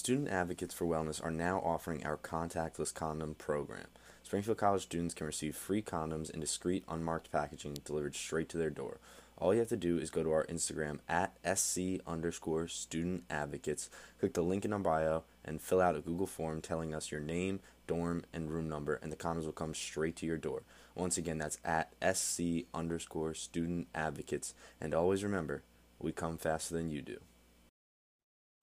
Student 0.00 0.30
Advocates 0.30 0.72
for 0.72 0.86
Wellness 0.86 1.22
are 1.22 1.30
now 1.30 1.58
offering 1.58 2.06
our 2.06 2.16
contactless 2.16 2.92
condom 2.94 3.34
program. 3.34 3.84
Springfield 4.22 4.56
College 4.56 4.80
students 4.80 5.12
can 5.12 5.26
receive 5.26 5.54
free 5.54 5.82
condoms 5.82 6.30
in 6.30 6.40
discreet, 6.40 6.84
unmarked 6.88 7.30
packaging 7.30 7.76
delivered 7.84 8.14
straight 8.14 8.48
to 8.48 8.56
their 8.56 8.70
door. 8.70 8.96
All 9.36 9.52
you 9.52 9.60
have 9.60 9.68
to 9.68 9.76
do 9.76 9.98
is 9.98 10.08
go 10.08 10.22
to 10.22 10.32
our 10.32 10.46
Instagram 10.46 11.00
at 11.06 11.36
SC 11.44 12.00
underscore 12.06 12.66
student 12.66 13.24
advocates, 13.28 13.90
click 14.18 14.32
the 14.32 14.40
link 14.40 14.64
in 14.64 14.72
our 14.72 14.78
bio, 14.78 15.24
and 15.44 15.60
fill 15.60 15.82
out 15.82 15.96
a 15.96 16.00
Google 16.00 16.26
form 16.26 16.62
telling 16.62 16.94
us 16.94 17.10
your 17.10 17.20
name, 17.20 17.60
dorm, 17.86 18.24
and 18.32 18.50
room 18.50 18.70
number, 18.70 18.94
and 19.02 19.12
the 19.12 19.16
condoms 19.16 19.44
will 19.44 19.52
come 19.52 19.74
straight 19.74 20.16
to 20.16 20.24
your 20.24 20.38
door. 20.38 20.62
Once 20.94 21.18
again, 21.18 21.36
that's 21.36 21.58
at 21.62 21.92
SC 22.16 22.64
underscore 22.72 23.34
student 23.34 23.86
advocates. 23.94 24.54
And 24.80 24.94
always 24.94 25.22
remember, 25.22 25.62
we 25.98 26.10
come 26.10 26.38
faster 26.38 26.74
than 26.74 26.90
you 26.90 27.02
do. 27.02 27.18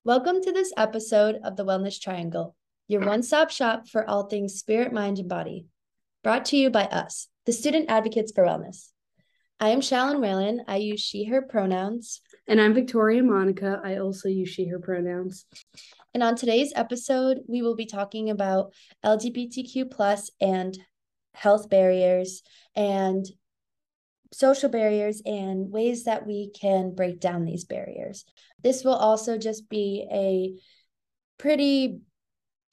Welcome 0.08 0.42
to 0.44 0.54
this 0.54 0.72
episode 0.78 1.38
of 1.44 1.58
the 1.58 1.66
Wellness 1.66 2.00
Triangle, 2.00 2.56
your 2.88 3.02
one 3.02 3.22
stop 3.24 3.50
shop 3.50 3.90
for 3.90 4.10
all 4.10 4.24
things 4.24 4.56
spirit, 4.56 4.94
mind, 4.94 5.20
and 5.20 5.28
body. 5.28 5.66
Brought 6.24 6.46
to 6.46 6.56
you 6.56 6.70
by 6.70 6.86
us, 6.86 7.28
the 7.46 7.52
Student 7.52 7.90
Advocates 7.90 8.32
for 8.32 8.46
Wellness. 8.46 8.88
I 9.60 9.72
am 9.72 9.82
Shallon 9.82 10.22
Whalen. 10.22 10.62
I 10.66 10.78
use 10.78 11.02
she, 11.02 11.26
her 11.26 11.42
pronouns. 11.42 12.22
And 12.48 12.62
I'm 12.62 12.74
Victoria 12.74 13.22
Monica. 13.22 13.82
I 13.84 13.98
also 13.98 14.30
use 14.30 14.48
she, 14.48 14.68
her 14.68 14.80
pronouns. 14.80 15.46
And 16.14 16.24
on 16.24 16.38
today's 16.38 16.72
episode, 16.74 17.40
we 17.50 17.62
will 17.62 17.76
be 17.76 17.86
talking 17.86 18.30
about 18.30 18.72
LGBTQ 19.06 19.92
plus 19.92 20.32
and 20.40 20.78
health 21.34 21.70
barriers 21.70 22.44
and 22.78 23.26
social 24.34 24.70
barriers 24.70 25.22
and 25.26 25.72
ways 25.72 26.04
that 26.06 26.26
we 26.26 26.50
can 26.50 26.94
break 26.94 27.20
down 27.20 27.46
these 27.46 27.66
barriers. 27.66 28.26
This 28.64 28.84
will 28.84 28.96
also 28.96 29.38
just 29.38 29.70
be 29.70 30.08
a 30.12 30.54
pretty 31.42 32.00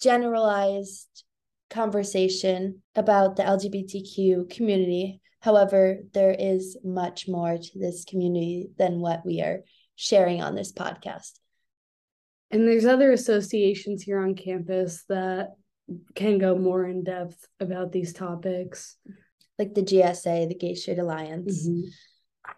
generalized 0.00 1.24
conversation 1.70 2.82
about 2.94 3.36
the 3.36 3.42
LGBTQ 3.42 4.50
community. 4.50 5.20
However, 5.40 5.98
there 6.12 6.34
is 6.36 6.76
much 6.84 7.28
more 7.28 7.58
to 7.58 7.78
this 7.78 8.04
community 8.04 8.68
than 8.78 9.00
what 9.00 9.24
we 9.24 9.40
are 9.40 9.60
sharing 9.96 10.42
on 10.42 10.54
this 10.54 10.72
podcast. 10.72 11.32
And 12.50 12.66
there's 12.68 12.86
other 12.86 13.12
associations 13.12 14.02
here 14.02 14.18
on 14.18 14.34
campus 14.34 15.04
that 15.08 15.50
can 16.14 16.38
go 16.38 16.56
more 16.56 16.86
in 16.86 17.04
depth 17.04 17.46
about 17.60 17.92
these 17.92 18.12
topics. 18.12 18.96
Like 19.58 19.74
the 19.74 19.82
GSA, 19.82 20.48
the 20.48 20.54
Gay 20.54 20.74
Straight 20.74 20.98
Alliance. 20.98 21.68
Mm-hmm. 21.68 21.88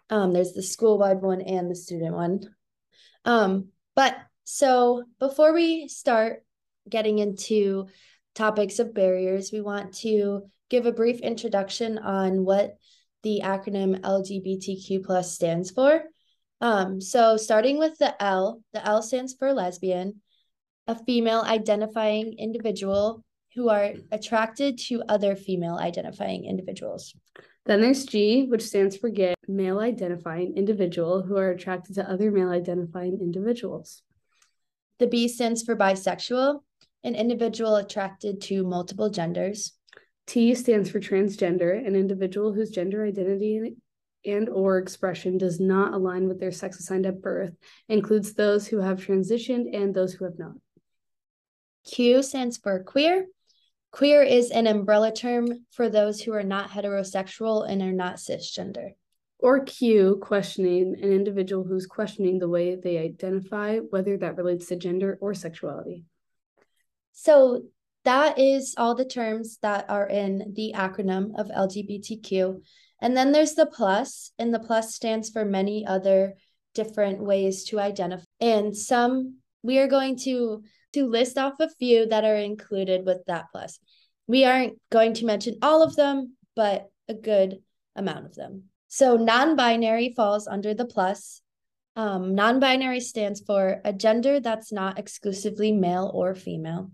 Um, 0.09 0.33
there's 0.33 0.53
the 0.53 0.63
school 0.63 0.97
wide 0.97 1.21
one 1.21 1.41
and 1.41 1.69
the 1.69 1.75
student 1.75 2.15
one. 2.15 2.41
Um, 3.25 3.69
but 3.95 4.15
so 4.43 5.03
before 5.19 5.53
we 5.53 5.87
start 5.87 6.43
getting 6.89 7.19
into 7.19 7.87
topics 8.35 8.79
of 8.79 8.93
barriers, 8.93 9.51
we 9.51 9.61
want 9.61 9.93
to 9.95 10.43
give 10.69 10.85
a 10.85 10.91
brief 10.91 11.19
introduction 11.19 11.97
on 11.97 12.45
what 12.45 12.77
the 13.23 13.41
acronym 13.43 13.99
LGBTQ 14.01 15.03
plus 15.03 15.33
stands 15.33 15.71
for. 15.71 16.03
Um, 16.61 17.01
so 17.01 17.37
starting 17.37 17.77
with 17.77 17.97
the 17.97 18.21
L, 18.21 18.61
the 18.73 18.85
L 18.85 19.01
stands 19.01 19.35
for 19.37 19.53
lesbian, 19.53 20.21
a 20.87 20.95
female 20.95 21.41
identifying 21.41 22.35
individual 22.37 23.23
who 23.57 23.69
are 23.69 23.93
attracted 24.11 24.77
to 24.77 25.01
other 25.09 25.35
female 25.35 25.77
identifying 25.77 26.45
individuals. 26.45 27.15
Then 27.65 27.81
there's 27.81 28.05
G, 28.05 28.45
which 28.45 28.61
stands 28.61 28.95
for 28.95 29.09
gay, 29.09 29.33
male 29.47 29.79
identifying 29.79 30.55
individual 30.55 31.23
who 31.23 31.35
are 31.37 31.49
attracted 31.49 31.95
to 31.95 32.07
other 32.07 32.31
male 32.31 32.51
identifying 32.51 33.17
individuals. 33.19 34.03
The 34.99 35.07
B 35.07 35.27
stands 35.27 35.63
for 35.63 35.75
bisexual, 35.75 36.61
an 37.03 37.15
individual 37.15 37.77
attracted 37.77 38.41
to 38.43 38.63
multiple 38.63 39.09
genders. 39.09 39.73
T 40.27 40.53
stands 40.53 40.91
for 40.91 40.99
transgender, 40.99 41.85
an 41.85 41.95
individual 41.95 42.53
whose 42.53 42.69
gender 42.69 43.03
identity 43.03 43.75
and 44.23 44.49
or 44.49 44.77
expression 44.77 45.39
does 45.39 45.59
not 45.59 45.93
align 45.93 46.27
with 46.27 46.39
their 46.39 46.51
sex 46.51 46.79
assigned 46.79 47.07
at 47.07 47.21
birth, 47.21 47.55
includes 47.89 48.33
those 48.33 48.67
who 48.67 48.81
have 48.81 48.99
transitioned 48.99 49.75
and 49.75 49.95
those 49.95 50.13
who 50.13 50.25
have 50.25 50.37
not. 50.37 50.53
Q 51.87 52.21
stands 52.21 52.57
for 52.57 52.83
queer. 52.83 53.27
Queer 53.97 54.21
is 54.21 54.51
an 54.51 54.67
umbrella 54.67 55.11
term 55.11 55.65
for 55.71 55.89
those 55.89 56.21
who 56.21 56.31
are 56.31 56.43
not 56.43 56.69
heterosexual 56.69 57.67
and 57.67 57.81
are 57.81 57.91
not 57.91 58.17
cisgender. 58.17 58.89
Or 59.39 59.63
Q, 59.65 60.19
questioning 60.21 60.97
an 61.01 61.11
individual 61.11 61.63
who's 61.63 61.87
questioning 61.87 62.37
the 62.37 62.47
way 62.47 62.75
they 62.75 62.99
identify, 62.99 63.77
whether 63.77 64.15
that 64.17 64.37
relates 64.37 64.67
to 64.67 64.75
gender 64.75 65.17
or 65.19 65.33
sexuality. 65.33 66.03
So 67.13 67.63
that 68.03 68.37
is 68.37 68.75
all 68.77 68.93
the 68.93 69.03
terms 69.03 69.57
that 69.63 69.89
are 69.89 70.07
in 70.07 70.53
the 70.55 70.73
acronym 70.75 71.31
of 71.35 71.47
LGBTQ. 71.47 72.61
And 73.01 73.17
then 73.17 73.31
there's 73.31 73.55
the 73.55 73.65
plus, 73.65 74.31
and 74.37 74.53
the 74.53 74.59
plus 74.59 74.93
stands 74.93 75.31
for 75.31 75.43
many 75.43 75.87
other 75.87 76.35
different 76.75 77.19
ways 77.23 77.63
to 77.69 77.79
identify. 77.79 78.25
And 78.39 78.77
some 78.77 79.37
we 79.63 79.79
are 79.79 79.87
going 79.87 80.19
to 80.19 80.61
to 80.93 81.05
list 81.05 81.37
off 81.37 81.53
a 81.59 81.69
few 81.69 82.05
that 82.07 82.23
are 82.23 82.35
included 82.35 83.05
with 83.05 83.19
that 83.27 83.45
plus. 83.51 83.79
We 84.27 84.45
aren't 84.45 84.79
going 84.91 85.13
to 85.15 85.25
mention 85.25 85.55
all 85.61 85.83
of 85.83 85.95
them, 85.95 86.35
but 86.55 86.89
a 87.07 87.13
good 87.13 87.59
amount 87.95 88.25
of 88.25 88.35
them. 88.35 88.63
So 88.87 89.17
non 89.17 89.55
binary 89.55 90.13
falls 90.15 90.47
under 90.47 90.73
the 90.73 90.85
plus. 90.85 91.41
Um, 91.95 92.35
non 92.35 92.59
binary 92.59 92.99
stands 92.99 93.41
for 93.41 93.81
a 93.83 93.91
gender 93.91 94.39
that's 94.39 94.71
not 94.71 94.99
exclusively 94.99 95.71
male 95.71 96.11
or 96.13 96.35
female. 96.35 96.91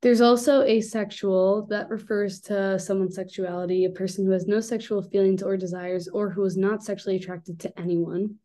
There's 0.00 0.20
also 0.20 0.62
asexual 0.62 1.66
that 1.70 1.88
refers 1.88 2.40
to 2.42 2.78
someone's 2.78 3.14
sexuality, 3.14 3.86
a 3.86 3.90
person 3.90 4.26
who 4.26 4.32
has 4.32 4.46
no 4.46 4.60
sexual 4.60 5.02
feelings 5.02 5.42
or 5.42 5.56
desires, 5.56 6.08
or 6.08 6.28
who 6.28 6.44
is 6.44 6.58
not 6.58 6.82
sexually 6.82 7.16
attracted 7.16 7.58
to 7.60 7.78
anyone. 7.78 8.36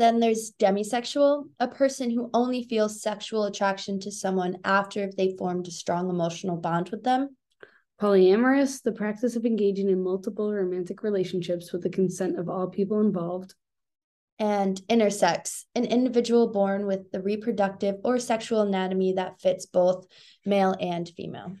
Then 0.00 0.18
there's 0.18 0.52
demisexual, 0.58 1.50
a 1.58 1.68
person 1.68 2.10
who 2.10 2.30
only 2.32 2.62
feels 2.64 3.02
sexual 3.02 3.44
attraction 3.44 4.00
to 4.00 4.10
someone 4.10 4.56
after 4.64 5.10
they've 5.14 5.36
formed 5.36 5.68
a 5.68 5.70
strong 5.70 6.08
emotional 6.08 6.56
bond 6.56 6.88
with 6.88 7.04
them. 7.04 7.36
Polyamorous, 8.00 8.82
the 8.82 8.92
practice 8.92 9.36
of 9.36 9.44
engaging 9.44 9.90
in 9.90 10.02
multiple 10.02 10.50
romantic 10.54 11.02
relationships 11.02 11.70
with 11.70 11.82
the 11.82 11.90
consent 11.90 12.38
of 12.38 12.48
all 12.48 12.68
people 12.68 13.02
involved. 13.02 13.54
And 14.38 14.80
intersex, 14.88 15.64
an 15.74 15.84
individual 15.84 16.48
born 16.48 16.86
with 16.86 17.12
the 17.12 17.20
reproductive 17.20 17.96
or 18.02 18.18
sexual 18.18 18.62
anatomy 18.62 19.12
that 19.16 19.38
fits 19.38 19.66
both 19.66 20.06
male 20.46 20.74
and 20.80 21.06
female. 21.10 21.56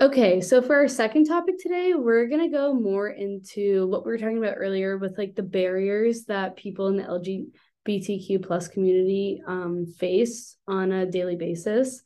Okay, 0.00 0.40
so 0.40 0.62
for 0.62 0.76
our 0.76 0.88
second 0.88 1.26
topic 1.26 1.56
today, 1.58 1.92
we're 1.92 2.26
going 2.26 2.40
to 2.40 2.56
go 2.56 2.72
more 2.72 3.10
into 3.10 3.86
what 3.88 4.06
we 4.06 4.10
were 4.10 4.16
talking 4.16 4.38
about 4.38 4.54
earlier 4.56 4.96
with 4.96 5.18
like 5.18 5.34
the 5.34 5.42
barriers 5.42 6.24
that 6.24 6.56
people 6.56 6.86
in 6.86 6.96
the 6.96 7.50
LGBTQ 7.86 8.42
plus 8.42 8.66
community 8.66 9.42
um, 9.46 9.84
face 9.98 10.56
on 10.66 10.90
a 10.90 11.04
daily 11.04 11.36
basis 11.36 12.02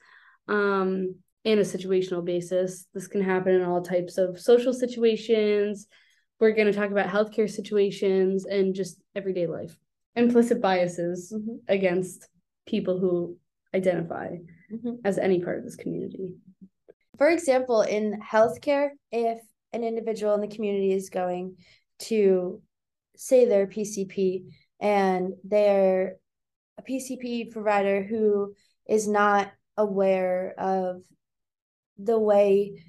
um, 0.49 1.15
and 1.45 1.61
a 1.61 1.63
situational 1.63 2.25
basis. 2.25 2.87
This 2.93 3.07
can 3.07 3.23
happen 3.23 3.55
in 3.55 3.63
all 3.63 3.81
types 3.81 4.19
of 4.19 4.41
social 4.41 4.73
situations. 4.73 5.87
We're 6.41 6.51
going 6.51 6.67
to 6.67 6.77
talk 6.77 6.91
about 6.91 7.07
healthcare 7.07 7.49
situations 7.49 8.45
and 8.45 8.75
just 8.75 9.01
everyday 9.15 9.47
life. 9.47 9.77
Implicit 10.17 10.61
biases 10.61 11.33
mm-hmm. 11.33 11.59
against 11.69 12.27
people 12.67 12.99
who 12.99 13.37
identify 13.73 14.31
mm-hmm. 14.73 14.95
as 15.05 15.17
any 15.17 15.39
part 15.39 15.59
of 15.59 15.65
this 15.65 15.77
community. 15.77 16.35
For 17.19 17.29
example, 17.29 17.83
in 17.83 18.21
healthcare, 18.21 18.91
if 19.13 19.41
an 19.73 19.85
individual 19.85 20.35
in 20.35 20.41
the 20.41 20.55
community 20.55 20.93
is 20.93 21.11
going 21.11 21.57
to 22.01 22.61
say 23.17 23.45
their 23.45 23.67
PCP 23.67 24.45
and 24.81 25.35
their 25.45 26.17
a 26.77 26.83
PCP 26.83 27.53
provider 27.53 28.03
who 28.03 28.55
is 28.89 29.07
not 29.07 29.53
aware 29.77 30.55
of 30.59 31.03
the 31.99 32.19
way 32.19 32.83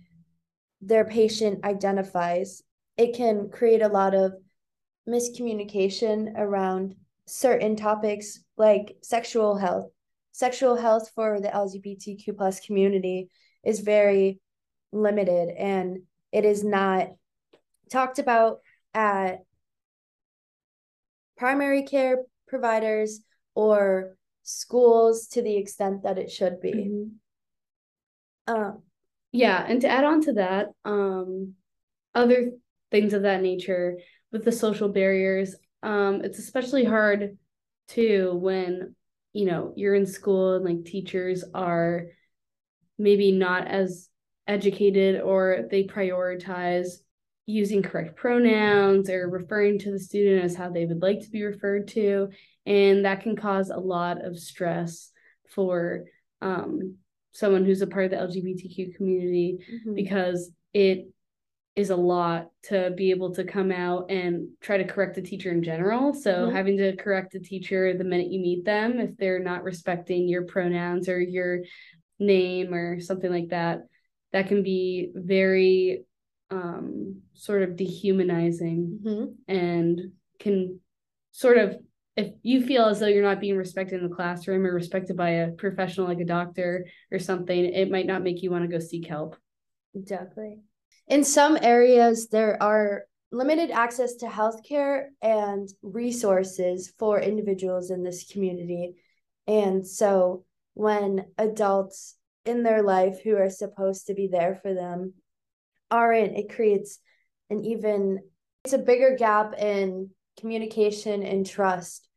their 0.81 1.05
patient 1.05 1.63
identifies, 1.63 2.63
it 2.97 3.15
can 3.15 3.49
create 3.49 3.81
a 3.81 3.87
lot 3.87 4.15
of 4.15 4.33
miscommunication 5.07 6.33
around 6.35 6.95
certain 7.27 7.75
topics 7.75 8.39
like 8.57 8.95
sexual 9.03 9.55
health. 9.55 9.91
Sexual 10.31 10.75
health 10.75 11.11
for 11.13 11.39
the 11.39 11.47
LGBTQ 11.47 12.35
plus 12.35 12.59
community 12.59 13.29
is 13.65 13.79
very 13.81 14.39
limited 14.91 15.49
and 15.49 16.03
it 16.31 16.45
is 16.45 16.63
not 16.63 17.09
talked 17.89 18.19
about 18.19 18.59
at 18.93 19.39
primary 21.37 21.83
care 21.83 22.23
providers 22.47 23.21
or 23.53 24.15
schools 24.43 25.27
to 25.27 25.41
the 25.41 25.55
extent 25.57 26.03
that 26.03 26.17
it 26.17 26.31
should 26.31 26.61
be. 26.61 26.71
Mm-hmm. 26.71 28.53
Um, 28.53 28.83
yeah, 29.31 29.65
and 29.67 29.81
to 29.81 29.89
add 29.89 30.05
on 30.05 30.21
to 30.21 30.33
that, 30.33 30.67
um, 30.85 31.53
other 32.13 32.51
things 32.91 33.13
of 33.13 33.23
that 33.23 33.41
nature 33.41 33.97
with 34.31 34.45
the 34.45 34.51
social 34.51 34.87
barriers, 34.87 35.55
um, 35.83 36.21
it's 36.23 36.39
especially 36.39 36.85
hard 36.85 37.37
too 37.87 38.33
when 38.35 38.95
you 39.35 39.43
know, 39.43 39.73
you're 39.75 39.93
in 39.93 40.05
school 40.05 40.55
and 40.55 40.63
like 40.63 40.85
teachers 40.85 41.43
are 41.53 42.05
maybe 42.97 43.31
not 43.31 43.67
as 43.67 44.09
educated 44.47 45.21
or 45.21 45.67
they 45.69 45.83
prioritize 45.83 46.87
using 47.47 47.83
correct 47.83 48.15
pronouns 48.15 49.09
or 49.09 49.29
referring 49.29 49.77
to 49.79 49.91
the 49.91 49.99
student 49.99 50.43
as 50.43 50.55
how 50.55 50.69
they 50.69 50.85
would 50.85 51.01
like 51.01 51.21
to 51.21 51.29
be 51.29 51.43
referred 51.43 51.87
to. 51.87 52.29
And 52.65 53.05
that 53.05 53.21
can 53.21 53.35
cause 53.35 53.69
a 53.69 53.77
lot 53.77 54.23
of 54.23 54.39
stress 54.39 55.11
for 55.49 56.05
um, 56.41 56.97
someone 57.33 57.65
who's 57.65 57.81
a 57.81 57.87
part 57.87 58.05
of 58.05 58.11
the 58.11 58.17
LGBTQ 58.17 58.95
community 58.95 59.59
mm-hmm. 59.71 59.93
because 59.93 60.51
it 60.73 61.07
is 61.75 61.89
a 61.89 61.95
lot 61.95 62.47
to 62.63 62.91
be 62.95 63.11
able 63.11 63.35
to 63.35 63.43
come 63.43 63.69
out 63.71 64.09
and 64.09 64.47
try 64.61 64.77
to 64.77 64.85
correct 64.85 65.15
the 65.15 65.21
teacher 65.21 65.51
in 65.51 65.61
general. 65.61 66.13
So 66.13 66.33
mm-hmm. 66.33 66.55
having 66.55 66.77
to 66.77 66.95
correct 66.95 67.33
the 67.33 67.39
teacher 67.39 67.95
the 67.95 68.03
minute 68.05 68.31
you 68.31 68.39
meet 68.39 68.63
them 68.63 68.99
if 68.99 69.17
they're 69.17 69.43
not 69.43 69.63
respecting 69.63 70.27
your 70.27 70.45
pronouns 70.45 71.09
or 71.09 71.19
your 71.19 71.59
name 72.19 72.73
or 72.73 72.99
something 72.99 73.31
like 73.31 73.49
that, 73.49 73.87
that 74.33 74.47
can 74.47 74.63
be 74.63 75.11
very 75.13 76.03
um 76.51 77.21
sort 77.33 77.63
of 77.63 77.75
dehumanizing 77.75 78.99
mm-hmm. 79.03 79.25
and 79.47 79.99
can 80.39 80.79
sort 81.31 81.57
of 81.57 81.75
if 82.15 82.31
you 82.43 82.65
feel 82.65 82.85
as 82.85 82.99
though 82.99 83.07
you're 83.07 83.23
not 83.23 83.41
being 83.41 83.57
respected 83.57 84.01
in 84.01 84.07
the 84.07 84.15
classroom 84.15 84.65
or 84.65 84.73
respected 84.73 85.17
by 85.17 85.29
a 85.29 85.51
professional 85.51 86.07
like 86.07 86.19
a 86.19 86.25
doctor 86.25 86.85
or 87.11 87.19
something, 87.19 87.65
it 87.65 87.91
might 87.91 88.05
not 88.05 88.23
make 88.23 88.41
you 88.41 88.49
want 88.49 88.63
to 88.63 88.69
go 88.69 88.79
seek 88.79 89.07
help. 89.07 89.35
Exactly. 89.93 90.59
In 91.07 91.23
some 91.23 91.57
areas, 91.61 92.29
there 92.29 92.61
are 92.63 93.03
limited 93.31 93.69
access 93.69 94.15
to 94.15 94.27
healthcare 94.27 95.07
and 95.21 95.67
resources 95.81 96.93
for 96.97 97.19
individuals 97.19 97.91
in 97.91 98.01
this 98.01 98.31
community. 98.31 98.95
And 99.45 99.85
so 99.85 100.45
when 100.75 101.25
adults 101.37 102.15
in 102.45 102.61
their 102.61 102.83
life 102.83 103.21
who 103.23 103.35
are 103.35 103.49
supposed 103.49 104.07
to 104.07 104.13
be 104.13 104.27
there 104.27 104.59
for 104.61 104.73
them 104.73 105.13
aren't, 105.89 106.37
it 106.37 106.53
creates 106.53 106.99
an 107.49 107.63
even 107.65 108.19
it's 108.63 108.73
a 108.73 108.79
bigger 108.79 109.15
gap 109.17 109.55
in 109.57 110.09
communication 110.39 111.23
and 111.23 111.45
trust 111.45 112.07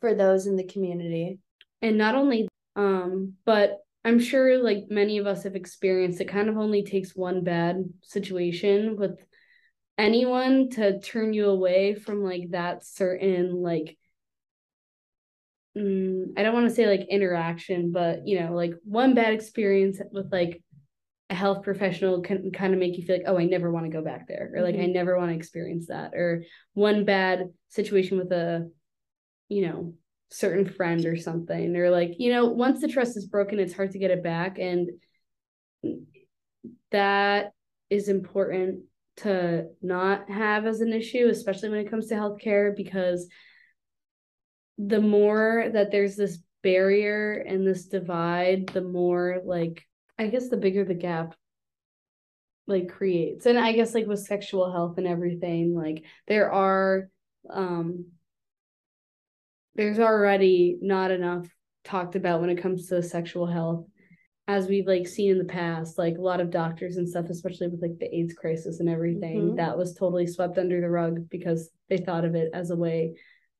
for 0.00 0.14
those 0.14 0.46
in 0.46 0.56
the 0.56 0.64
community. 0.64 1.38
And 1.82 1.98
not 1.98 2.14
only 2.14 2.48
um 2.74 3.34
but 3.44 3.78
I'm 4.04 4.20
sure 4.20 4.62
like 4.62 4.84
many 4.88 5.18
of 5.18 5.26
us 5.26 5.42
have 5.42 5.56
experienced 5.56 6.20
it 6.20 6.28
kind 6.28 6.48
of 6.48 6.56
only 6.56 6.84
takes 6.84 7.16
one 7.16 7.42
bad 7.42 7.84
situation 8.02 8.96
with 8.96 9.18
anyone 9.98 10.70
to 10.70 11.00
turn 11.00 11.32
you 11.32 11.46
away 11.46 11.94
from 11.94 12.22
like 12.22 12.50
that 12.50 12.84
certain 12.84 13.62
like 13.62 13.98
mm, 15.76 16.26
I 16.36 16.42
don't 16.42 16.54
want 16.54 16.68
to 16.68 16.74
say 16.74 16.86
like 16.86 17.06
interaction, 17.10 17.92
but 17.92 18.26
you 18.26 18.40
know, 18.40 18.54
like 18.54 18.72
one 18.84 19.14
bad 19.14 19.32
experience 19.32 20.00
with 20.10 20.32
like 20.32 20.62
a 21.28 21.34
health 21.34 21.64
professional 21.64 22.20
can 22.22 22.52
kind 22.52 22.72
of 22.72 22.78
make 22.78 22.96
you 22.96 23.04
feel 23.04 23.16
like, 23.16 23.26
oh, 23.26 23.38
I 23.38 23.46
never 23.46 23.70
want 23.70 23.86
to 23.86 23.92
go 23.92 24.02
back 24.02 24.28
there, 24.28 24.52
or 24.54 24.62
like 24.62 24.74
mm-hmm. 24.74 24.84
I 24.84 24.86
never 24.86 25.18
want 25.18 25.30
to 25.30 25.36
experience 25.36 25.88
that, 25.88 26.14
or 26.14 26.44
one 26.74 27.04
bad 27.04 27.48
situation 27.68 28.18
with 28.18 28.30
a, 28.32 28.70
you 29.48 29.66
know, 29.66 29.94
certain 30.30 30.66
friend 30.66 31.04
or 31.04 31.16
something, 31.16 31.76
or 31.76 31.90
like, 31.90 32.14
you 32.18 32.32
know, 32.32 32.46
once 32.46 32.80
the 32.80 32.88
trust 32.88 33.16
is 33.16 33.26
broken, 33.26 33.58
it's 33.58 33.74
hard 33.74 33.92
to 33.92 33.98
get 33.98 34.10
it 34.10 34.22
back. 34.22 34.58
And 34.58 34.90
that 36.90 37.52
is 37.90 38.08
important 38.08 38.84
to 39.18 39.66
not 39.82 40.30
have 40.30 40.66
as 40.66 40.80
an 40.80 40.92
issue, 40.92 41.28
especially 41.28 41.70
when 41.70 41.78
it 41.80 41.90
comes 41.90 42.08
to 42.08 42.14
healthcare, 42.14 42.74
because 42.76 43.28
the 44.78 45.00
more 45.00 45.68
that 45.72 45.90
there's 45.90 46.16
this 46.16 46.38
barrier 46.62 47.44
and 47.46 47.66
this 47.66 47.86
divide, 47.86 48.68
the 48.68 48.82
more 48.82 49.40
like 49.44 49.86
I 50.18 50.28
guess 50.28 50.48
the 50.48 50.56
bigger 50.56 50.84
the 50.84 50.94
gap 50.94 51.34
like 52.66 52.88
creates. 52.88 53.46
And 53.46 53.58
I 53.58 53.72
guess 53.72 53.94
like 53.94 54.06
with 54.06 54.20
sexual 54.20 54.72
health 54.72 54.98
and 54.98 55.06
everything, 55.06 55.74
like 55.74 56.04
there 56.26 56.52
are 56.52 57.08
um 57.48 58.06
there's 59.76 59.98
already 59.98 60.78
not 60.80 61.10
enough 61.10 61.46
talked 61.84 62.16
about 62.16 62.40
when 62.40 62.50
it 62.50 62.60
comes 62.60 62.88
to 62.88 63.02
sexual 63.02 63.46
health 63.46 63.86
as 64.48 64.68
we've 64.68 64.86
like 64.86 65.06
seen 65.06 65.32
in 65.32 65.38
the 65.38 65.44
past 65.44 65.98
like 65.98 66.18
a 66.18 66.22
lot 66.22 66.40
of 66.40 66.50
doctors 66.50 66.96
and 66.96 67.08
stuff 67.08 67.26
especially 67.30 67.68
with 67.68 67.82
like 67.82 67.96
the 67.98 68.12
aids 68.12 68.34
crisis 68.34 68.80
and 68.80 68.88
everything 68.88 69.38
mm-hmm. 69.38 69.56
that 69.56 69.76
was 69.76 69.94
totally 69.94 70.26
swept 70.26 70.58
under 70.58 70.80
the 70.80 70.88
rug 70.88 71.28
because 71.28 71.70
they 71.88 71.96
thought 71.96 72.24
of 72.24 72.34
it 72.34 72.50
as 72.54 72.70
a 72.70 72.76
way 72.76 73.14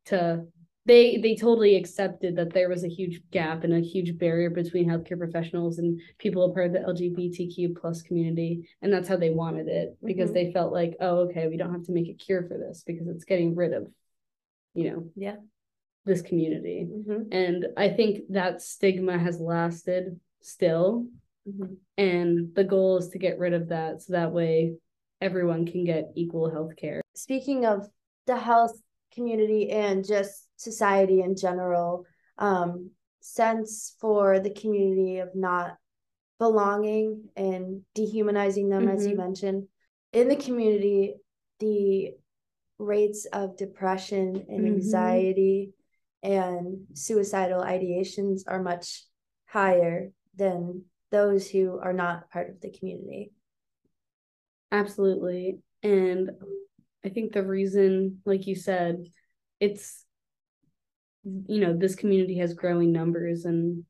to 0.07 0.45
they 0.87 1.19
they 1.19 1.35
totally 1.35 1.75
accepted 1.77 2.37
that 2.37 2.53
there 2.53 2.69
was 2.69 2.85
a 2.85 2.89
huge 2.89 3.21
gap 3.33 3.65
and 3.65 3.75
a 3.75 3.81
huge 3.81 4.17
barrier 4.17 4.51
between 4.51 4.89
healthcare 4.89 5.19
professionals 5.19 5.79
and 5.79 6.01
people 6.19 6.45
a 6.45 6.55
part 6.55 6.67
of 6.67 6.73
the 6.73 6.79
LGBTQ 6.79 7.77
plus 7.77 8.03
community, 8.03 8.69
and 8.81 8.93
that's 8.93 9.09
how 9.09 9.17
they 9.17 9.31
wanted 9.31 9.67
it 9.67 9.97
because 10.05 10.31
mm-hmm. 10.31 10.47
they 10.47 10.53
felt 10.53 10.73
like, 10.73 10.97
oh, 11.01 11.29
okay, 11.29 11.49
we 11.49 11.57
don't 11.57 11.73
have 11.73 11.85
to 11.85 11.93
make 11.93 12.09
a 12.09 12.15
cure 12.15 12.47
for 12.47 12.57
this 12.57 12.85
because 12.87 13.09
it's 13.09 13.25
getting 13.25 13.57
rid 13.57 13.73
of, 13.73 13.89
you 14.75 14.91
know, 14.91 15.11
yeah, 15.17 15.37
this 16.05 16.23
community, 16.23 16.87
mm-hmm. 16.89 17.33
and 17.33 17.67
I 17.77 17.89
think 17.89 18.21
that 18.31 18.63
stigma 18.63 19.19
has 19.19 19.41
lasted 19.41 20.21
still, 20.41 21.07
mm-hmm. 21.49 21.75
and 21.99 22.55
the 22.55 22.65
goal 22.65 22.99
is 22.99 23.09
to 23.09 23.19
get 23.19 23.41
rid 23.41 23.55
of 23.55 23.69
that 23.71 24.03
so 24.03 24.13
that 24.13 24.33
way 24.33 24.75
everyone 25.21 25.67
can 25.67 25.85
get 25.85 26.13
equal 26.15 26.49
health 26.49 26.77
care. 26.77 27.03
Speaking 27.15 27.67
of 27.67 27.89
the 28.27 28.37
health 28.37 28.79
community 29.13 29.71
and 29.71 30.07
just 30.07 30.46
society 30.57 31.21
in 31.21 31.37
general 31.37 32.05
um, 32.39 32.91
sense 33.21 33.95
for 34.01 34.41
the 34.41 34.51
community 34.51 35.19
of 35.19 35.35
not 35.35 35.77
belonging 36.39 37.25
and 37.37 37.83
dehumanizing 37.95 38.69
them, 38.69 38.87
mm-hmm. 38.87 38.97
as 38.97 39.05
you 39.05 39.13
mm-hmm. 39.13 39.23
mentioned. 39.23 39.69
In 40.13 40.29
the 40.29 40.37
community, 40.37 41.15
the 41.61 42.13
rates 42.79 43.27
of 43.33 43.57
depression 43.57 44.45
and 44.49 44.61
mm-hmm. 44.61 44.75
anxiety 44.75 45.73
and 46.23 46.87
suicidal 46.95 47.63
ideations 47.63 48.43
are 48.47 48.63
much 48.63 49.05
higher 49.47 50.11
than 50.37 50.85
those 51.11 51.49
who 51.49 51.79
are 51.79 51.93
not 51.93 52.31
part 52.31 52.51
of 52.51 52.61
the 52.61 52.71
community. 52.71 53.33
Absolutely. 54.73 55.61
And 55.83 56.31
I 57.05 57.09
think 57.09 57.33
the 57.33 57.45
reason, 57.45 58.21
like 58.25 58.47
you 58.47 58.57
said, 58.57 59.07
it's 59.61 60.05
you 61.27 61.61
know, 61.61 61.77
this 61.77 61.95
community 61.95 62.39
has 62.39 62.55
growing 62.55 62.93
numbers 62.93 63.45
and 63.45 63.85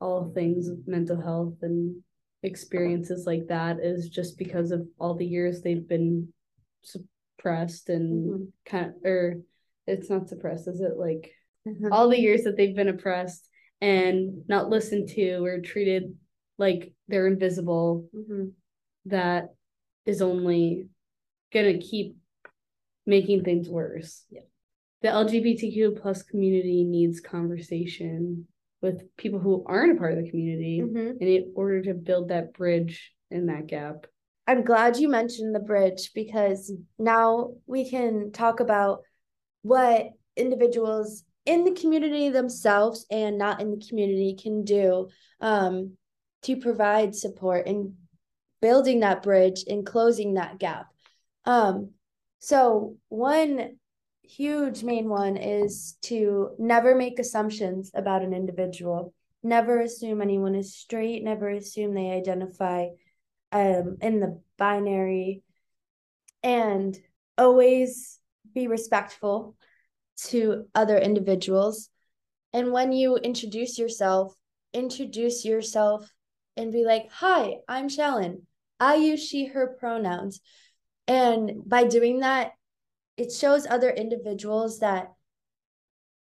all 0.00 0.32
things 0.34 0.68
mental 0.86 1.20
health 1.20 1.54
and 1.62 2.02
experiences 2.42 3.24
like 3.24 3.46
that 3.48 3.78
is 3.80 4.08
just 4.08 4.36
because 4.36 4.72
of 4.72 4.84
all 4.98 5.14
the 5.14 5.24
years 5.24 5.60
they've 5.60 5.86
been 5.88 6.28
suppressed 6.82 7.88
and 7.88 8.30
mm-hmm. 8.30 8.44
kind 8.66 8.86
of 8.86 8.92
or 9.04 9.40
it's 9.86 10.10
not 10.10 10.28
suppressed, 10.28 10.66
is 10.66 10.80
it 10.80 10.96
like 10.96 11.32
mm-hmm. 11.66 11.92
all 11.92 12.08
the 12.08 12.20
years 12.20 12.42
that 12.42 12.56
they've 12.56 12.74
been 12.74 12.88
oppressed 12.88 13.48
and 13.80 14.42
not 14.48 14.68
listened 14.68 15.08
to 15.08 15.44
or 15.44 15.60
treated 15.60 16.14
like 16.58 16.92
they're 17.06 17.26
invisible 17.28 18.08
mm-hmm. 18.14 18.46
that 19.06 19.54
is 20.04 20.20
only 20.20 20.88
gonna 21.52 21.78
keep 21.78 22.16
making 23.06 23.44
things 23.44 23.68
worse. 23.68 24.24
Yeah. 24.30 24.40
The 25.02 25.08
LGBTQ 25.08 26.00
plus 26.00 26.22
community 26.22 26.84
needs 26.84 27.20
conversation 27.20 28.46
with 28.80 29.16
people 29.16 29.40
who 29.40 29.64
aren't 29.66 29.96
a 29.96 29.98
part 29.98 30.12
of 30.16 30.24
the 30.24 30.30
community 30.30 30.80
mm-hmm. 30.80 31.22
in 31.22 31.52
order 31.56 31.82
to 31.82 31.94
build 31.94 32.28
that 32.28 32.52
bridge 32.52 33.12
in 33.30 33.46
that 33.46 33.66
gap. 33.66 34.06
I'm 34.46 34.64
glad 34.64 34.96
you 34.96 35.08
mentioned 35.08 35.54
the 35.54 35.60
bridge 35.60 36.10
because 36.14 36.72
now 36.98 37.54
we 37.66 37.88
can 37.88 38.32
talk 38.32 38.60
about 38.60 39.02
what 39.62 40.10
individuals 40.36 41.24
in 41.46 41.64
the 41.64 41.72
community 41.72 42.28
themselves 42.28 43.06
and 43.10 43.38
not 43.38 43.60
in 43.60 43.70
the 43.70 43.84
community 43.88 44.36
can 44.40 44.64
do 44.64 45.08
um, 45.40 45.96
to 46.42 46.56
provide 46.56 47.14
support 47.14 47.66
and 47.66 47.94
building 48.60 49.00
that 49.00 49.22
bridge 49.22 49.64
and 49.68 49.86
closing 49.86 50.34
that 50.34 50.58
gap. 50.58 50.86
Um, 51.44 51.90
so, 52.38 52.96
one 53.08 53.76
huge 54.22 54.82
main 54.82 55.08
one 55.08 55.36
is 55.36 55.96
to 56.02 56.50
never 56.58 56.94
make 56.94 57.18
assumptions 57.18 57.90
about 57.94 58.22
an 58.22 58.32
individual. 58.32 59.12
Never 59.42 59.80
assume 59.80 60.22
anyone 60.22 60.54
is 60.54 60.74
straight, 60.74 61.24
never 61.24 61.48
assume 61.48 61.94
they 61.94 62.10
identify 62.10 62.88
um, 63.50 63.98
in 64.00 64.20
the 64.20 64.40
binary, 64.56 65.42
and 66.42 66.96
always 67.36 68.18
be 68.54 68.68
respectful 68.68 69.56
to 70.16 70.66
other 70.74 70.98
individuals. 70.98 71.88
And 72.52 72.72
when 72.72 72.92
you 72.92 73.16
introduce 73.16 73.78
yourself, 73.78 74.34
introduce 74.72 75.44
yourself 75.44 76.10
and 76.56 76.72
be 76.72 76.84
like, 76.84 77.10
Hi, 77.10 77.56
I'm 77.68 77.88
Shallon. 77.88 78.42
I 78.78 78.96
use 78.96 79.24
she, 79.24 79.46
her 79.46 79.76
pronouns. 79.78 80.40
And 81.06 81.62
by 81.66 81.84
doing 81.84 82.20
that, 82.20 82.52
it 83.16 83.32
shows 83.32 83.66
other 83.66 83.90
individuals 83.90 84.80
that 84.80 85.12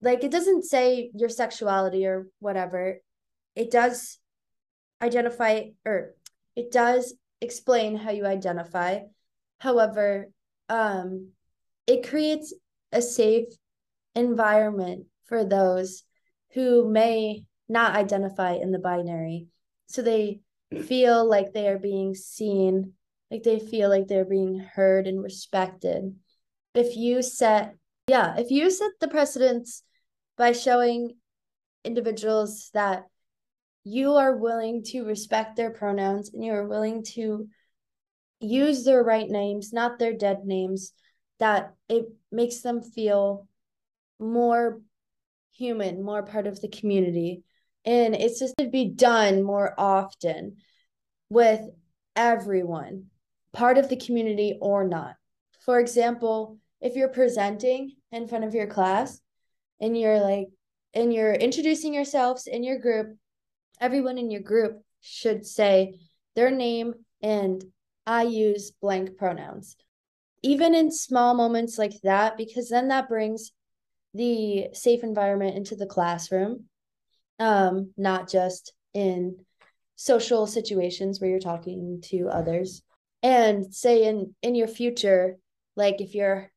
like 0.01 0.23
it 0.23 0.31
doesn't 0.31 0.65
say 0.65 1.11
your 1.13 1.29
sexuality 1.29 2.05
or 2.05 2.27
whatever. 2.39 2.99
It 3.55 3.71
does 3.71 4.17
identify 5.01 5.63
or 5.85 6.15
it 6.55 6.71
does 6.71 7.13
explain 7.39 7.95
how 7.95 8.11
you 8.11 8.25
identify. 8.25 9.01
However, 9.59 10.29
um, 10.69 11.29
it 11.87 12.07
creates 12.07 12.53
a 12.91 13.01
safe 13.01 13.47
environment 14.15 15.05
for 15.25 15.43
those 15.43 16.03
who 16.53 16.89
may 16.89 17.45
not 17.69 17.95
identify 17.95 18.53
in 18.53 18.71
the 18.71 18.79
binary. 18.79 19.47
So 19.87 20.01
they 20.01 20.41
feel 20.83 21.27
like 21.27 21.53
they 21.53 21.67
are 21.67 21.79
being 21.79 22.15
seen, 22.15 22.93
like 23.29 23.43
they 23.43 23.59
feel 23.59 23.89
like 23.89 24.07
they're 24.07 24.25
being 24.25 24.59
heard 24.59 25.07
and 25.07 25.21
respected. 25.23 26.15
If 26.73 26.95
you 26.95 27.21
set, 27.21 27.75
yeah, 28.07 28.35
if 28.37 28.49
you 28.49 28.69
set 28.69 28.91
the 28.99 29.07
precedence 29.07 29.83
by 30.37 30.53
showing 30.53 31.15
individuals 31.83 32.69
that 32.73 33.03
you 33.83 34.13
are 34.13 34.35
willing 34.35 34.83
to 34.83 35.03
respect 35.03 35.55
their 35.55 35.71
pronouns 35.71 36.31
and 36.33 36.43
you 36.43 36.53
are 36.53 36.67
willing 36.67 37.03
to 37.03 37.47
use 38.39 38.83
their 38.83 39.03
right 39.03 39.27
names, 39.27 39.73
not 39.73 39.99
their 39.99 40.13
dead 40.13 40.45
names, 40.45 40.93
that 41.39 41.73
it 41.89 42.05
makes 42.31 42.61
them 42.61 42.81
feel 42.81 43.47
more 44.19 44.81
human, 45.53 46.03
more 46.03 46.23
part 46.23 46.47
of 46.47 46.61
the 46.61 46.67
community. 46.67 47.43
And 47.85 48.15
it's 48.15 48.39
just 48.39 48.55
to 48.59 48.67
be 48.67 48.85
done 48.89 49.43
more 49.43 49.73
often 49.77 50.57
with 51.29 51.61
everyone, 52.15 53.07
part 53.53 53.77
of 53.77 53.89
the 53.89 53.97
community 53.97 54.57
or 54.61 54.87
not. 54.87 55.15
For 55.65 55.79
example, 55.79 56.57
if 56.81 56.95
you're 56.95 57.09
presenting 57.09 57.95
in 58.11 58.27
front 58.27 58.43
of 58.43 58.55
your 58.55 58.67
class 58.67 59.21
and 59.79 59.97
you're 59.97 60.19
like, 60.19 60.47
and 60.93 61.13
you're 61.13 61.33
introducing 61.33 61.93
yourselves 61.93 62.47
in 62.47 62.63
your 62.63 62.79
group, 62.79 63.15
everyone 63.79 64.17
in 64.17 64.29
your 64.29 64.41
group 64.41 64.81
should 65.01 65.45
say 65.45 65.99
their 66.35 66.51
name 66.51 66.93
and 67.21 67.63
I 68.05 68.23
use 68.23 68.71
blank 68.71 69.17
pronouns. 69.17 69.77
Even 70.43 70.73
in 70.73 70.91
small 70.91 71.35
moments 71.35 71.77
like 71.77 71.93
that, 72.03 72.35
because 72.35 72.69
then 72.69 72.87
that 72.87 73.07
brings 73.07 73.51
the 74.13 74.69
safe 74.73 75.03
environment 75.03 75.55
into 75.55 75.75
the 75.75 75.85
classroom, 75.85 76.65
um, 77.39 77.91
not 77.95 78.27
just 78.27 78.73
in 78.93 79.37
social 79.95 80.47
situations 80.47 81.21
where 81.21 81.29
you're 81.29 81.39
talking 81.39 82.01
to 82.05 82.27
others. 82.27 82.81
And 83.23 83.73
say 83.73 84.05
in 84.05 84.33
in 84.41 84.55
your 84.55 84.67
future, 84.67 85.37
like 85.75 86.01
if 86.01 86.13
you're 86.15 86.51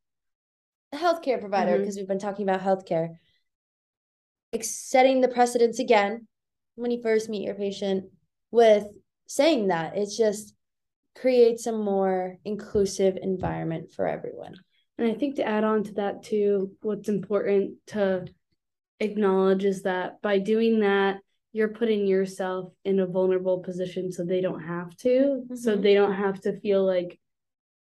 a 0.92 0.97
healthcare 0.97 1.40
provider, 1.40 1.78
because 1.78 1.94
mm-hmm. 1.94 2.02
we've 2.02 2.09
been 2.09 2.18
talking 2.18 2.49
about 2.49 2.62
healthcare, 2.62 3.16
setting 4.61 5.21
the 5.21 5.28
precedence 5.28 5.78
again 5.78 6.26
when 6.76 6.90
you 6.90 7.02
first 7.02 7.28
meet 7.28 7.44
your 7.44 7.54
patient 7.54 8.04
with 8.50 8.87
saying 9.26 9.68
that. 9.68 9.97
It's 9.97 10.16
just 10.16 10.54
creates 11.16 11.66
a 11.66 11.73
more 11.73 12.37
inclusive 12.44 13.16
environment 13.21 13.92
for 13.92 14.06
everyone. 14.06 14.54
And 14.99 15.11
I 15.11 15.14
think 15.14 15.37
to 15.37 15.47
add 15.47 15.64
on 15.64 15.85
to 15.85 15.94
that 15.94 16.23
too, 16.23 16.73
what's 16.83 17.09
important 17.09 17.75
to 17.88 18.26
acknowledge 19.00 19.64
is 19.64 19.83
that 19.83 20.23
by 20.23 20.38
doing 20.38 20.80
that, 20.80 21.18
you're 21.52 21.68
putting 21.68 22.06
yourself 22.06 22.73
in 22.85 22.99
a 22.99 23.06
vulnerable 23.06 23.59
position 23.59 24.11
so 24.11 24.25
they 24.25 24.40
don't 24.40 24.62
have 24.62 24.97
to. 24.99 25.09
Mm-hmm. 25.09 25.54
So 25.56 25.76
they 25.76 25.94
don't 25.94 26.14
have 26.14 26.40
to 26.42 26.59
feel 26.61 26.85
like, 26.85 27.18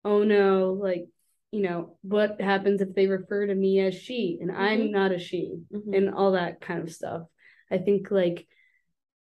oh 0.05 0.23
no, 0.23 0.71
like, 0.71 1.07
you 1.51 1.61
know, 1.61 1.97
what 2.01 2.41
happens 2.41 2.81
if 2.81 2.93
they 2.93 3.07
refer 3.07 3.47
to 3.47 3.55
me 3.55 3.79
as 3.79 3.95
she 3.95 4.37
and 4.41 4.51
mm-hmm. 4.51 4.61
I'm 4.61 4.91
not 4.91 5.11
a 5.11 5.19
she 5.19 5.59
mm-hmm. 5.73 5.93
and 5.93 6.13
all 6.13 6.33
that 6.33 6.61
kind 6.61 6.81
of 6.81 6.91
stuff. 6.91 7.23
I 7.71 7.77
think 7.77 8.11
like 8.11 8.47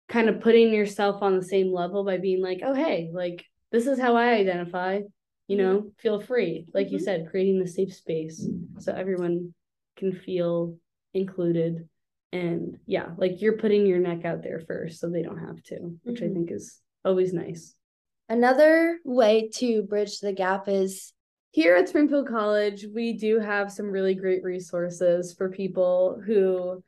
kind 0.09 0.28
of 0.28 0.40
putting 0.40 0.73
yourself 0.73 1.23
on 1.23 1.37
the 1.37 1.45
same 1.45 1.73
level 1.73 2.04
by 2.04 2.19
being 2.19 2.43
like, 2.43 2.61
oh, 2.62 2.75
hey, 2.75 3.11
like, 3.12 3.45
this 3.73 3.87
is 3.87 3.99
how 3.99 4.16
I 4.16 4.35
identify, 4.35 5.00
you 5.49 5.57
know, 5.57 5.78
mm-hmm. 5.78 5.88
feel 5.99 6.21
free. 6.21 6.66
Like 6.75 6.87
mm-hmm. 6.87 6.95
you 6.95 7.00
said, 7.00 7.28
creating 7.31 7.59
the 7.59 7.66
safe 7.66 7.95
space 7.95 8.47
so 8.78 8.93
everyone 8.93 9.54
can 9.97 10.12
feel 10.12 10.76
included. 11.14 11.88
And 12.33 12.78
yeah, 12.87 13.11
like 13.16 13.40
you're 13.40 13.57
putting 13.57 13.87
your 13.87 13.99
neck 13.99 14.25
out 14.25 14.43
there 14.43 14.61
first 14.61 15.00
so 15.00 15.09
they 15.09 15.23
don't 15.23 15.38
have 15.38 15.62
to, 15.64 15.97
which 16.02 16.21
mm-hmm. 16.21 16.31
I 16.31 16.35
think 16.35 16.50
is 16.50 16.81
always 17.04 17.33
nice. 17.33 17.75
Another 18.28 18.99
way 19.04 19.50
to 19.57 19.83
bridge 19.83 20.21
the 20.21 20.33
gap 20.33 20.69
is 20.69 21.13
here 21.54 21.76
at 21.76 21.88
Springfield 21.88 22.26
College, 22.26 22.84
we 22.92 23.12
do 23.12 23.38
have 23.38 23.70
some 23.70 23.87
really 23.87 24.16
great 24.16 24.42
resources 24.42 25.32
for 25.32 25.49
people 25.49 26.20
who 26.26 26.82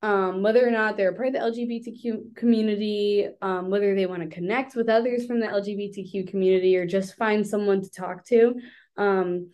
um, 0.00 0.42
whether 0.42 0.66
or 0.66 0.70
not 0.70 0.96
they're 0.96 1.12
part 1.12 1.28
of 1.28 1.34
the 1.34 1.38
LGBTQ 1.40 2.34
community, 2.34 3.28
um, 3.42 3.68
whether 3.68 3.94
they 3.94 4.06
want 4.06 4.22
to 4.22 4.34
connect 4.34 4.74
with 4.74 4.88
others 4.88 5.26
from 5.26 5.38
the 5.38 5.46
LGBTQ 5.46 6.28
community 6.28 6.78
or 6.78 6.86
just 6.86 7.16
find 7.16 7.46
someone 7.46 7.82
to 7.82 7.90
talk 7.90 8.24
to. 8.28 8.54
Um, 8.96 9.50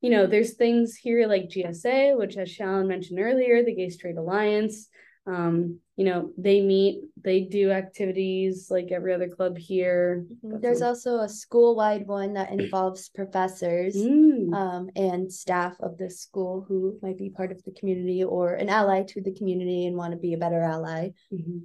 you 0.00 0.10
know, 0.10 0.28
there's 0.28 0.54
things 0.54 0.94
here 0.94 1.26
like 1.26 1.48
GSA, 1.48 2.16
which 2.16 2.36
as 2.36 2.48
Shalyn 2.48 2.86
mentioned 2.86 3.18
earlier, 3.18 3.64
the 3.64 3.74
Gay 3.74 3.88
Straight 3.88 4.16
Alliance, 4.16 4.88
um, 5.26 5.80
you 5.96 6.04
know, 6.04 6.32
they 6.36 6.60
meet, 6.60 7.02
they 7.22 7.40
do 7.40 7.70
activities 7.70 8.68
like 8.70 8.90
every 8.90 9.14
other 9.14 9.28
club 9.28 9.56
here. 9.56 10.26
Mm-hmm. 10.44 10.60
There's 10.60 10.82
also 10.82 11.20
a 11.20 11.28
school 11.28 11.76
wide 11.76 12.06
one 12.06 12.34
that 12.34 12.50
involves 12.50 13.08
professors 13.08 13.96
mm. 13.96 14.52
um, 14.52 14.90
and 14.96 15.32
staff 15.32 15.76
of 15.80 15.96
the 15.96 16.10
school 16.10 16.64
who 16.68 16.98
might 17.00 17.16
be 17.16 17.30
part 17.30 17.52
of 17.52 17.62
the 17.64 17.72
community 17.72 18.24
or 18.24 18.54
an 18.54 18.68
ally 18.68 19.04
to 19.04 19.22
the 19.22 19.32
community 19.32 19.86
and 19.86 19.96
want 19.96 20.12
to 20.12 20.18
be 20.18 20.34
a 20.34 20.38
better 20.38 20.62
ally. 20.62 21.10
Mm-hmm. 21.32 21.58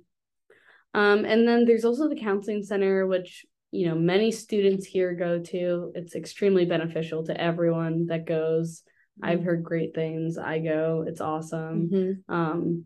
Um, 0.93 1.25
and 1.25 1.47
then 1.47 1.65
there's 1.65 1.85
also 1.85 2.07
the 2.07 2.19
counseling 2.19 2.63
center, 2.63 3.05
which 3.05 3.45
you 3.71 3.87
know 3.87 3.95
many 3.95 4.31
students 4.31 4.85
here 4.85 5.13
go 5.13 5.39
to. 5.39 5.91
It's 5.93 6.15
extremely 6.15 6.65
beneficial 6.65 7.25
to 7.25 7.39
everyone 7.39 8.07
that 8.07 8.25
goes. 8.25 8.81
Mm-hmm. 9.21 9.29
I've 9.29 9.43
heard 9.43 9.63
great 9.63 9.93
things. 9.93 10.37
I 10.37 10.59
go. 10.59 11.05
It's 11.07 11.21
awesome. 11.21 11.89
Mm-hmm. 11.91 12.33
Um, 12.33 12.85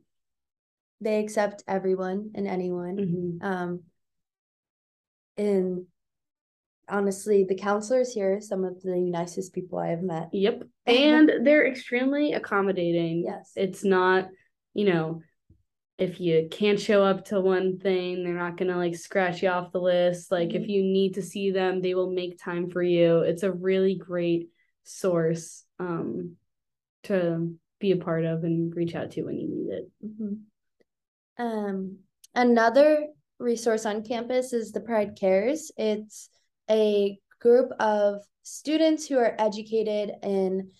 they 1.03 1.19
accept 1.19 1.63
everyone 1.67 2.31
and 2.35 2.47
anyone. 2.47 2.97
Mm-hmm. 2.97 3.45
Um, 3.45 3.83
and 5.37 5.85
honestly, 6.89 7.45
the 7.47 7.55
counselors 7.55 8.13
here 8.13 8.37
are 8.37 8.41
some 8.41 8.63
of 8.63 8.81
the 8.81 8.95
nicest 8.95 9.53
people 9.53 9.79
I 9.79 9.87
have 9.87 10.01
met. 10.01 10.29
Yep. 10.31 10.63
And 10.85 11.31
they're 11.43 11.65
extremely 11.65 12.33
accommodating. 12.33 13.23
Yes. 13.25 13.53
It's 13.55 13.85
not, 13.85 14.27
you 14.73 14.83
know, 14.83 15.21
if 15.97 16.19
you 16.19 16.49
can't 16.51 16.79
show 16.79 17.03
up 17.03 17.25
to 17.25 17.39
one 17.39 17.77
thing, 17.77 18.23
they're 18.23 18.33
not 18.33 18.57
going 18.57 18.69
to 18.69 18.75
like 18.75 18.95
scratch 18.95 19.41
you 19.41 19.49
off 19.49 19.71
the 19.71 19.79
list. 19.79 20.29
Like 20.29 20.49
mm-hmm. 20.49 20.61
if 20.61 20.67
you 20.67 20.83
need 20.83 21.13
to 21.13 21.21
see 21.21 21.51
them, 21.51 21.81
they 21.81 21.95
will 21.95 22.11
make 22.11 22.37
time 22.37 22.69
for 22.69 22.83
you. 22.83 23.19
It's 23.19 23.43
a 23.43 23.51
really 23.51 23.95
great 23.95 24.49
source 24.83 25.63
um, 25.79 26.35
to 27.03 27.55
be 27.79 27.91
a 27.91 27.97
part 27.97 28.25
of 28.25 28.43
and 28.43 28.75
reach 28.75 28.93
out 28.95 29.11
to 29.11 29.23
when 29.23 29.37
you 29.37 29.47
need 29.47 29.71
it. 29.71 29.91
Mm-hmm. 30.05 30.33
Um, 31.37 31.99
another 32.35 33.07
resource 33.39 33.85
on 33.85 34.03
campus 34.03 34.53
is 34.53 34.71
the 34.71 34.81
Pride 34.81 35.17
Cares. 35.19 35.71
It's 35.77 36.29
a 36.69 37.17
group 37.39 37.71
of 37.79 38.23
students 38.43 39.07
who 39.07 39.17
are 39.17 39.35
educated 39.37 40.11
in 40.21 40.71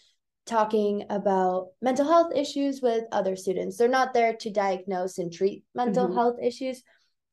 talking 0.46 1.06
about 1.10 1.70
mental 1.82 2.06
health 2.06 2.34
issues 2.36 2.82
with 2.82 3.06
other 3.12 3.36
students. 3.36 3.78
They're 3.78 3.88
not 3.88 4.14
there 4.14 4.34
to 4.34 4.52
diagnose 4.52 5.18
and 5.18 5.32
treat 5.32 5.64
mental 5.74 6.06
mm-hmm. 6.06 6.16
health 6.16 6.38
issues, 6.42 6.84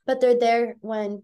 but 0.07 0.21
they're 0.21 0.39
there 0.39 0.77
when 0.81 1.23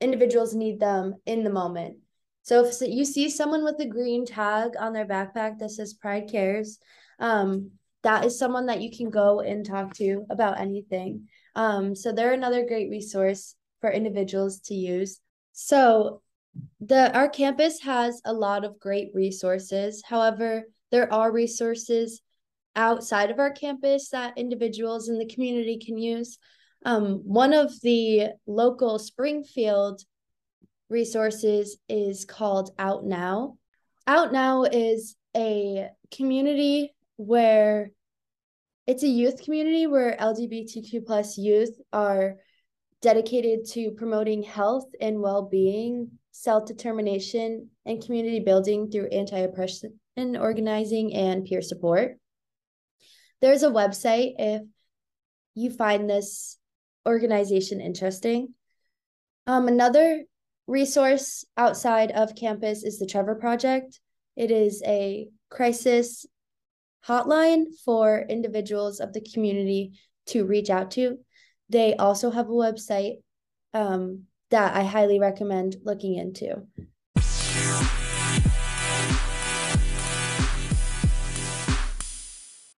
individuals 0.00 0.54
need 0.54 0.78
them 0.78 1.14
in 1.26 1.44
the 1.44 1.50
moment. 1.50 1.98
So 2.42 2.64
if 2.64 2.74
you 2.80 3.04
see 3.04 3.30
someone 3.30 3.64
with 3.64 3.80
a 3.80 3.86
green 3.86 4.26
tag 4.26 4.72
on 4.78 4.92
their 4.92 5.06
backpack 5.06 5.58
that 5.58 5.70
says 5.70 5.94
Pride 5.94 6.28
Cares, 6.30 6.78
um, 7.18 7.72
that 8.04 8.24
is 8.24 8.38
someone 8.38 8.66
that 8.66 8.80
you 8.80 8.94
can 8.96 9.10
go 9.10 9.40
and 9.40 9.66
talk 9.66 9.94
to 9.94 10.24
about 10.30 10.60
anything. 10.60 11.28
Um, 11.56 11.94
so 11.94 12.12
they're 12.12 12.32
another 12.32 12.66
great 12.66 12.90
resource 12.90 13.56
for 13.80 13.90
individuals 13.90 14.60
to 14.66 14.74
use. 14.74 15.20
So 15.52 16.22
the 16.80 17.12
our 17.16 17.28
campus 17.28 17.80
has 17.80 18.20
a 18.24 18.32
lot 18.32 18.64
of 18.64 18.78
great 18.78 19.10
resources. 19.14 20.02
However, 20.06 20.64
there 20.90 21.12
are 21.12 21.32
resources 21.32 22.22
outside 22.76 23.30
of 23.30 23.38
our 23.38 23.50
campus 23.50 24.10
that 24.10 24.38
individuals 24.38 25.08
in 25.08 25.18
the 25.18 25.26
community 25.26 25.78
can 25.78 25.98
use. 25.98 26.38
Um, 26.84 27.22
one 27.24 27.54
of 27.54 27.72
the 27.80 28.30
local 28.46 28.98
Springfield 28.98 30.02
resources 30.90 31.78
is 31.88 32.24
called 32.24 32.70
Out 32.78 33.04
Now. 33.04 33.56
Out 34.06 34.32
Now 34.32 34.64
is 34.64 35.16
a 35.36 35.88
community 36.12 36.93
where 37.16 37.90
it's 38.86 39.02
a 39.02 39.08
youth 39.08 39.42
community 39.42 39.86
where 39.86 40.16
LGBTQ 40.16 41.06
plus 41.06 41.38
youth 41.38 41.78
are 41.92 42.36
dedicated 43.00 43.66
to 43.66 43.90
promoting 43.92 44.42
health 44.42 44.86
and 45.00 45.20
well-being, 45.20 46.10
self-determination, 46.32 47.68
and 47.84 48.04
community 48.04 48.40
building 48.40 48.90
through 48.90 49.08
anti-oppression 49.08 49.98
organizing 50.16 51.12
and 51.14 51.44
peer 51.44 51.60
support. 51.60 52.18
there's 53.40 53.62
a 53.62 53.68
website 53.68 54.34
if 54.38 54.62
you 55.54 55.70
find 55.70 56.08
this 56.08 56.58
organization 57.06 57.80
interesting. 57.80 58.54
Um, 59.46 59.68
another 59.68 60.22
resource 60.66 61.44
outside 61.56 62.10
of 62.12 62.34
campus 62.34 62.84
is 62.84 62.98
the 62.98 63.06
Trevor 63.06 63.34
Project. 63.34 64.00
It 64.36 64.50
is 64.50 64.82
a 64.86 65.28
crisis 65.50 66.26
hotline 67.06 67.64
for 67.84 68.24
individuals 68.28 69.00
of 69.00 69.12
the 69.12 69.20
community 69.20 69.92
to 70.26 70.44
reach 70.44 70.70
out 70.70 70.90
to. 70.92 71.18
They 71.68 71.96
also 71.96 72.30
have 72.30 72.48
a 72.48 72.52
website 72.52 73.16
um, 73.72 74.24
that 74.50 74.74
I 74.76 74.84
highly 74.84 75.18
recommend 75.18 75.76
looking 75.84 76.14
into. 76.16 76.66